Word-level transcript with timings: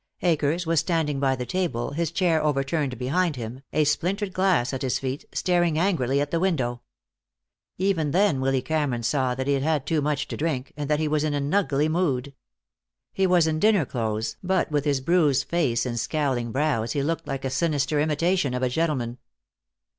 Akers 0.23 0.65
was 0.65 0.79
standing 0.79 1.19
by 1.19 1.35
the 1.35 1.45
table, 1.45 1.91
his 1.91 2.09
chair 2.09 2.43
overturned 2.43 2.97
behind 2.97 3.35
him, 3.35 3.61
a 3.71 3.83
splintered 3.83 4.33
glass 4.33 4.73
at 4.73 4.81
his 4.81 4.97
feet, 4.97 5.25
staring 5.31 5.77
angrily 5.77 6.19
at 6.19 6.31
the 6.31 6.39
window. 6.39 6.81
Even 7.77 8.09
then 8.09 8.41
Willy 8.41 8.63
Cameron 8.63 9.03
saw 9.03 9.35
that 9.35 9.45
he 9.45 9.53
had 9.53 9.61
had 9.61 9.85
too 9.85 10.01
much 10.01 10.27
to 10.29 10.35
drink, 10.37 10.73
and 10.75 10.89
that 10.89 10.97
he 10.99 11.07
was 11.07 11.23
in 11.23 11.35
an 11.35 11.53
ugly 11.53 11.87
mood. 11.87 12.33
He 13.13 13.27
was 13.27 13.45
in 13.45 13.59
dinner 13.59 13.85
clothes, 13.85 14.37
but 14.41 14.71
with 14.71 14.85
his 14.85 15.01
bruised 15.01 15.47
face 15.47 15.85
and 15.85 15.99
scowling 15.99 16.51
brows 16.51 16.93
he 16.93 17.03
looked 17.03 17.29
a 17.29 17.49
sinister 17.51 17.99
imitation 17.99 18.55
of 18.55 18.63
a 18.63 18.69
gentleman. 18.69 19.19